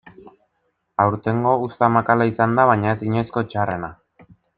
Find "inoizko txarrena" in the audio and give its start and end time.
3.11-3.91